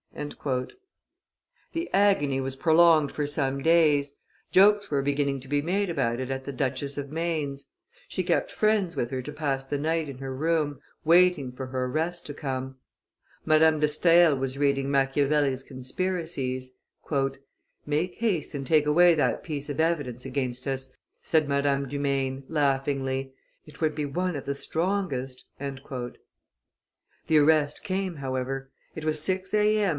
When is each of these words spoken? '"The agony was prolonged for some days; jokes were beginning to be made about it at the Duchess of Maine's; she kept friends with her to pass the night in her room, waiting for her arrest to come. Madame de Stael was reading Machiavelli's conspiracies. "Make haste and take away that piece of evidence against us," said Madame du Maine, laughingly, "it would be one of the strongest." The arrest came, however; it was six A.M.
'"The 1.71 1.89
agony 1.93 2.41
was 2.41 2.55
prolonged 2.55 3.11
for 3.11 3.25
some 3.25 3.61
days; 3.61 4.17
jokes 4.51 4.91
were 4.91 5.01
beginning 5.03 5.39
to 5.41 5.47
be 5.47 5.61
made 5.61 5.89
about 5.89 6.19
it 6.19 6.29
at 6.29 6.43
the 6.43 6.51
Duchess 6.51 6.97
of 6.97 7.11
Maine's; 7.11 7.69
she 8.09 8.23
kept 8.23 8.51
friends 8.51 8.95
with 8.97 9.09
her 9.11 9.21
to 9.21 9.31
pass 9.31 9.63
the 9.63 9.77
night 9.77 10.09
in 10.09 10.17
her 10.17 10.33
room, 10.35 10.79
waiting 11.05 11.51
for 11.51 11.67
her 11.67 11.85
arrest 11.85 12.25
to 12.27 12.33
come. 12.33 12.77
Madame 13.45 13.79
de 13.79 13.87
Stael 13.87 14.35
was 14.35 14.57
reading 14.57 14.91
Machiavelli's 14.91 15.63
conspiracies. 15.63 16.71
"Make 17.85 18.15
haste 18.15 18.53
and 18.53 18.65
take 18.67 18.85
away 18.87 19.13
that 19.15 19.43
piece 19.43 19.69
of 19.69 19.79
evidence 19.79 20.25
against 20.25 20.67
us," 20.67 20.91
said 21.21 21.47
Madame 21.47 21.87
du 21.87 21.99
Maine, 21.99 22.43
laughingly, 22.49 23.33
"it 23.65 23.79
would 23.81 23.95
be 23.95 24.05
one 24.05 24.35
of 24.35 24.45
the 24.45 24.55
strongest." 24.55 25.45
The 25.57 25.77
arrest 27.37 27.83
came, 27.83 28.15
however; 28.15 28.71
it 28.93 29.05
was 29.05 29.21
six 29.21 29.53
A.M. 29.53 29.89